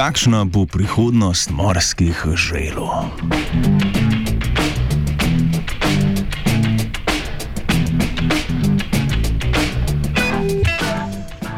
kakšna 0.00 0.44
bo 0.44 0.66
prihodnost 0.66 1.50
morskih 1.50 2.24
želov. 2.36 3.04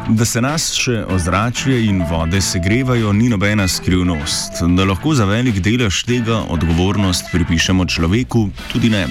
Da 0.09 0.25
se 0.25 0.41
nas 0.41 0.73
še 0.75 1.05
ozračje 1.07 1.85
in 1.85 2.01
vode 2.09 2.41
segrevajo, 2.41 3.13
ni 3.13 3.29
nobena 3.31 3.67
skrivnost. 3.67 4.59
Da 4.75 4.83
lahko 4.91 5.15
za 5.15 5.25
velik 5.25 5.61
delež 5.63 6.01
tega 6.03 6.41
odgovornost 6.51 7.31
pripišemo 7.31 7.85
človeku, 7.85 8.49
tudi 8.73 8.89
ne. 8.89 9.05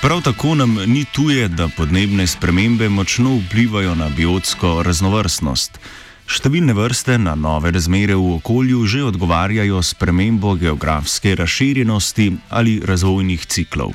Prav 0.00 0.22
tako 0.24 0.54
nam 0.54 0.78
ni 0.86 1.04
tuje, 1.04 1.50
da 1.52 1.68
podnebne 1.68 2.24
spremembe 2.26 2.88
močno 2.88 3.36
vplivajo 3.44 3.92
na 3.94 4.08
biotsko 4.08 4.80
raznovrstnost. 4.88 5.78
Številne 6.24 6.72
vrste 6.72 7.18
na 7.20 7.34
nove 7.36 7.70
razmere 7.74 8.16
v 8.16 8.38
okolju 8.38 8.86
že 8.88 9.02
odgovarjajo 9.04 9.82
s 9.82 9.94
premembo 9.94 10.54
geografske 10.56 11.34
razširjenosti 11.36 12.30
ali 12.48 12.80
razvojnih 12.80 13.44
ciklov. 13.46 13.92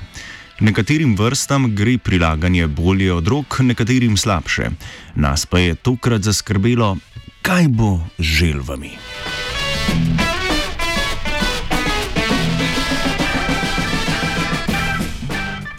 Nekaterim 0.59 1.15
vrstam 1.15 1.69
gre 1.75 1.97
prilaganje 1.97 2.67
bolje 2.67 3.13
od 3.13 3.27
rok, 3.27 3.59
nekaterim 3.63 4.17
slabše. 4.17 4.69
Nas 5.15 5.45
pa 5.45 5.59
je 5.59 5.75
tokrat 5.75 6.21
zaskrbelo, 6.21 6.97
kaj 7.41 7.67
bo 7.71 7.97
z 8.19 8.23
želvami. 8.23 8.93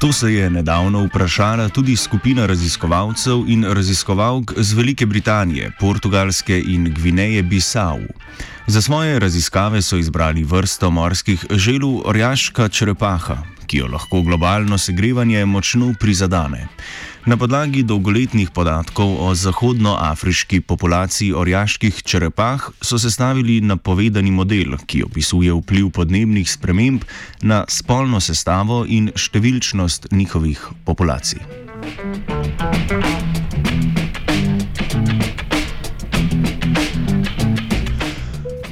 To 0.01 0.13
se 0.13 0.33
je 0.35 0.51
nedavno 0.51 1.05
vprašala 1.05 1.69
tudi 1.69 1.97
skupina 1.97 2.47
raziskovalcev 2.47 3.45
in 3.47 3.65
raziskovalk 3.65 4.53
z 4.57 4.73
Velike 4.73 5.07
Britanije, 5.07 5.73
Portugalske 5.81 6.63
in 6.67 6.95
Gvineje 6.95 7.43
Bissau. 7.43 8.01
Za 8.67 8.83
svoje 8.83 9.19
raziskave 9.19 9.83
so 9.83 9.97
izbrali 9.97 10.45
vrsto 10.45 10.91
morskih 10.91 11.45
želv 11.51 12.09
orjaška 12.09 12.69
črepaha, 12.69 13.37
ki 13.71 13.79
jo 13.79 13.87
lahko 13.87 14.23
globalno 14.27 14.79
segrevanje 14.79 15.45
močno 15.47 15.93
prizadane. 16.01 16.67
Na 17.27 17.37
podlagi 17.37 17.83
dolgoletnih 17.87 18.51
podatkov 18.51 19.13
o 19.23 19.35
zahodnoafriški 19.35 20.61
populaciji 20.61 21.33
orjaških 21.33 22.03
črepah 22.03 22.71
so 22.81 22.99
sestavili 22.99 23.61
napovedani 23.61 24.31
model, 24.31 24.75
ki 24.87 25.05
opisuje 25.07 25.55
vpliv 25.55 25.93
podnebnih 25.95 26.51
sprememb 26.51 27.07
na 27.43 27.63
spolno 27.69 28.21
sestavo 28.21 28.83
in 28.89 29.13
številčnost 29.15 30.11
njihovih 30.11 30.67
populacij. 30.85 31.45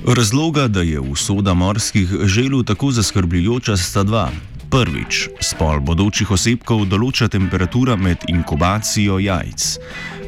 Razloga, 0.08 0.66
da 0.68 0.83
je 0.83 1.00
usoda 1.00 1.55
morskih 1.55 2.08
želv 2.24 2.64
tako 2.64 2.90
zaskrbljujoča, 2.90 3.77
sta 3.77 4.02
dva. 4.02 4.30
Prvič, 4.69 5.30
spol 5.41 5.80
bodočih 5.80 6.28
osebkov 6.28 6.83
določa 6.92 7.24
temperatura 7.33 7.94
med 7.97 8.27
inkubacijo 8.28 9.16
jajc. 9.16 9.64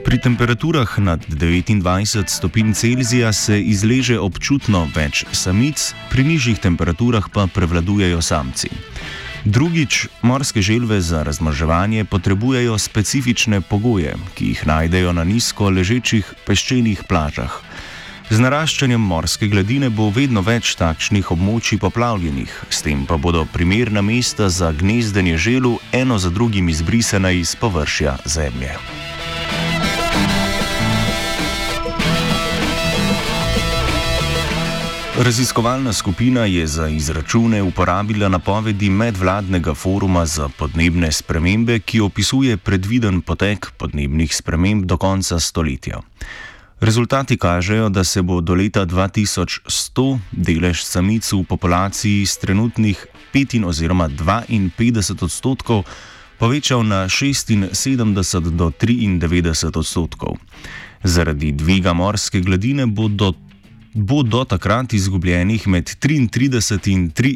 Pri 0.00 0.16
temperaturah 0.16 0.94
nad 1.04 1.26
29 1.28 2.32
stopinj 2.32 2.72
Celzija 2.72 3.34
se 3.36 3.58
izleže 3.60 4.16
občutno 4.16 4.86
več 4.96 5.26
samic, 5.36 5.90
pri 6.08 6.24
nižjih 6.24 6.56
temperaturah 6.56 7.28
pa 7.28 7.44
prevladujejo 7.52 8.24
samci. 8.24 8.72
Drugič, 9.44 10.06
morske 10.24 10.64
želve 10.64 11.02
za 11.04 11.20
razmnoževanje 11.22 12.04
potrebujejo 12.08 12.78
specifične 12.80 13.60
pogoje, 13.60 14.16
ki 14.40 14.54
jih 14.54 14.66
najdejo 14.66 15.12
na 15.12 15.24
nizko 15.24 15.68
ležečih 15.68 16.32
peščenih 16.48 17.04
plažah. 17.08 17.60
Z 18.30 18.38
naraščanjem 18.38 19.02
morske 19.02 19.48
gladine 19.50 19.88
bo 19.90 20.04
vedno 20.14 20.38
več 20.46 20.76
takšnih 20.78 21.32
območij 21.34 21.80
poplavljenih, 21.82 22.50
s 22.70 22.84
tem 22.86 23.00
pa 23.02 23.16
bodo 23.18 23.40
primerna 23.50 24.04
mesta 24.06 24.46
za 24.46 24.68
gnezdenje 24.70 25.34
želu 25.34 25.72
eno 25.90 26.18
za 26.18 26.30
drugim 26.30 26.68
izbrisana 26.70 27.32
iz 27.34 27.56
površja 27.58 28.12
zemlje. 28.24 28.76
Raziskovalna 35.18 35.92
skupina 35.92 36.44
je 36.46 36.66
za 36.66 36.86
izračune 36.88 37.62
uporabila 37.62 38.28
napovedi 38.28 38.90
medvladnega 38.90 39.74
foruma 39.74 40.22
za 40.26 40.46
podnebne 40.48 41.10
spremembe, 41.12 41.80
ki 41.80 42.00
opisuje 42.00 42.56
predviden 42.56 43.20
potek 43.26 43.72
podnebnih 43.76 44.36
sprememb 44.36 44.86
do 44.86 44.96
konca 44.96 45.40
stoletja. 45.40 45.98
Rezultati 46.80 47.36
kažejo, 47.36 47.88
da 47.88 48.04
se 48.04 48.22
bo 48.22 48.40
do 48.40 48.54
leta 48.54 48.86
2100 48.86 50.18
delež 50.32 50.84
samic 50.84 51.32
v 51.32 51.44
populaciji 51.44 52.26
z 52.26 52.36
trenutnih 52.36 53.06
5 53.34 53.64
oziroma 53.64 54.08
52 54.08 55.24
odstotkov 55.24 55.84
povečal 56.38 56.80
na 56.80 57.04
76 57.04 57.76
do 58.56 58.72
93 58.72 59.76
odstotkov. 59.76 60.40
Zaradi 61.04 61.52
dviga 61.52 61.92
morske 61.92 62.40
gladine 62.40 62.86
bo 62.86 63.08
do, 63.08 63.34
bo 63.94 64.22
do 64.22 64.44
takrat 64.44 64.92
izgubljenih 64.92 65.68
med 65.68 65.84
33 65.84 66.88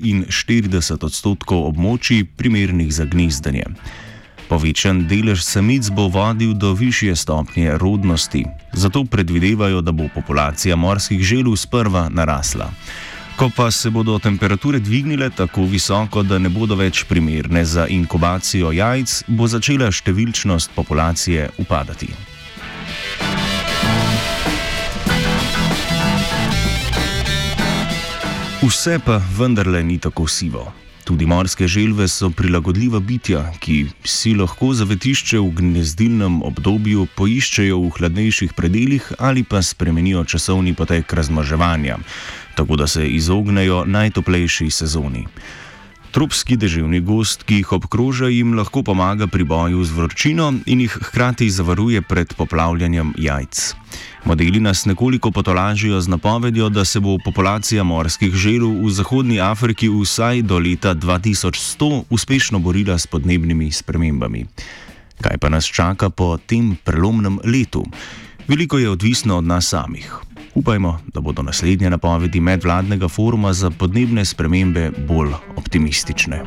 in 0.08 0.24
43 0.24 1.04
odstotkov 1.04 1.68
območij 1.68 2.24
primernih 2.36 2.88
za 2.94 3.04
gnezdanje. 3.04 3.68
Povečan 4.48 5.06
delež 5.08 5.40
samic 5.42 5.88
bo 5.90 6.08
vodil 6.08 6.54
do 6.54 6.74
višje 6.74 7.16
stopnje 7.16 7.78
rodnosti, 7.78 8.44
zato 8.72 9.04
predvidevajo, 9.04 9.80
da 9.80 9.92
bo 9.92 10.08
populacija 10.14 10.76
morskih 10.76 11.22
želv 11.22 11.56
sprva 11.56 12.08
narasla. 12.08 12.70
Ko 13.36 13.50
pa 13.56 13.70
se 13.70 13.90
bodo 13.90 14.18
temperature 14.18 14.78
dvignile 14.78 15.30
tako 15.30 15.64
visoko, 15.64 16.22
da 16.22 16.38
ne 16.38 16.48
bodo 16.48 16.76
več 16.78 17.04
primerne 17.08 17.64
za 17.64 17.86
inkubacijo 17.90 18.70
jajc, 18.72 19.24
bo 19.26 19.48
začela 19.50 19.90
številčnost 19.90 20.70
populacije 20.76 21.48
upadati. 21.58 22.12
Vse 28.64 28.96
pa 29.04 29.18
vendarle 29.38 29.82
ni 29.82 29.98
tako 29.98 30.28
sivo. 30.28 30.72
Tudi 31.04 31.26
morske 31.26 31.66
želve 31.68 32.08
so 32.08 32.30
prilagodljiva 32.30 33.00
bitja, 33.00 33.52
ki 33.60 33.86
si 34.04 34.32
lahko 34.34 34.70
zavetišče 34.72 35.38
v 35.38 35.50
gnezdilnem 35.58 36.38
obdobju 36.42 37.04
poiščejo 37.16 37.76
v 37.82 37.90
hladnejših 37.98 38.54
predeljih 38.56 39.10
ali 39.18 39.42
pa 39.44 39.60
spremenijo 39.62 40.24
časovni 40.24 40.72
potek 40.74 41.12
razmaževanja, 41.12 41.98
tako 42.56 42.76
da 42.80 42.86
se 42.86 43.04
izognejo 43.08 43.84
najtoplejši 43.84 44.70
sezoni. 44.70 45.26
Tropski 46.14 46.54
deževni 46.54 47.00
gost, 47.02 47.40
ki 47.42 47.56
jih 47.58 47.72
obkroža, 47.74 48.28
jim 48.30 48.52
lahko 48.54 48.84
pomaga 48.86 49.26
pri 49.26 49.42
boju 49.42 49.82
z 49.82 49.96
vročino 49.96 50.52
in 50.70 50.84
jih 50.84 50.92
hkrati 50.94 51.48
zavaruje 51.50 52.02
pred 52.06 52.34
poplavljanjem 52.38 53.10
jajc. 53.18 53.62
Modeli 54.24 54.60
nas 54.62 54.84
nekoliko 54.86 55.32
potolažijo 55.34 55.98
z 56.00 56.08
napovedjo, 56.08 56.68
da 56.68 56.84
se 56.84 57.00
bo 57.00 57.16
populacija 57.24 57.82
morskih 57.82 58.30
želv 58.34 58.86
v 58.86 58.90
Zahodnji 58.94 59.40
Afriki 59.40 59.88
vsaj 59.90 60.42
do 60.42 60.58
leta 60.58 60.94
2100 60.94 62.04
uspešno 62.10 62.58
borila 62.58 62.98
s 62.98 63.10
podnebnimi 63.10 63.72
spremembami. 63.72 64.46
Kaj 65.20 65.38
pa 65.38 65.48
nas 65.48 65.66
čaka 65.66 66.10
po 66.10 66.36
tem 66.38 66.76
prelomnem 66.84 67.40
letu? 67.44 67.82
Veliko 68.46 68.78
je 68.78 68.90
odvisno 68.90 69.38
od 69.42 69.44
nas 69.44 69.66
samih. 69.66 70.33
Upajmo, 70.54 70.98
da 71.14 71.20
bodo 71.20 71.42
naslednje 71.42 71.90
napovedi 71.90 72.40
medvladnega 72.40 73.08
foruma 73.08 73.52
za 73.52 73.70
podnebne 73.70 74.24
spremembe 74.24 74.90
bolj 75.08 75.32
optimistične. 75.56 76.42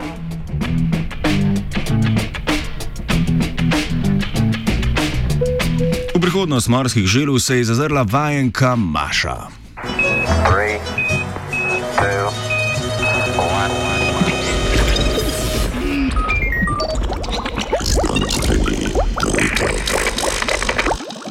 V 6.16 6.22
prihodnost 6.22 6.68
morskih 6.68 7.06
želv 7.06 7.40
se 7.40 7.58
je 7.58 7.64
zazrla 7.64 8.06
vajenka 8.12 8.76
Maša. 8.76 9.67